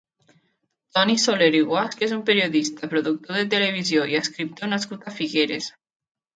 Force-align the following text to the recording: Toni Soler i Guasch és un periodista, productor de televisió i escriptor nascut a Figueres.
Toni 0.95 1.17
Soler 1.23 1.49
i 1.57 1.61
Guasch 1.73 2.01
és 2.07 2.15
un 2.17 2.25
periodista, 2.31 2.91
productor 2.95 3.39
de 3.43 3.47
televisió 3.55 4.09
i 4.15 4.21
escriptor 4.25 4.75
nascut 4.75 5.07
a 5.15 5.19
Figueres. 5.23 5.73